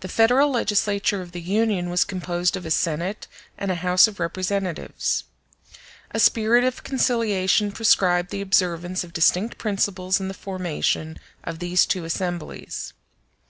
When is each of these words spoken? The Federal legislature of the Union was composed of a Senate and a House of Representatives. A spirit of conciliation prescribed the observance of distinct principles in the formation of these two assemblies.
The 0.00 0.08
Federal 0.08 0.50
legislature 0.50 1.22
of 1.22 1.32
the 1.32 1.40
Union 1.40 1.88
was 1.88 2.04
composed 2.04 2.54
of 2.54 2.66
a 2.66 2.70
Senate 2.70 3.26
and 3.56 3.70
a 3.70 3.76
House 3.80 4.06
of 4.06 4.20
Representatives. 4.20 5.24
A 6.10 6.20
spirit 6.20 6.64
of 6.64 6.84
conciliation 6.84 7.72
prescribed 7.72 8.28
the 8.28 8.42
observance 8.42 9.04
of 9.04 9.14
distinct 9.14 9.56
principles 9.56 10.20
in 10.20 10.28
the 10.28 10.34
formation 10.34 11.18
of 11.44 11.60
these 11.60 11.86
two 11.86 12.04
assemblies. 12.04 12.92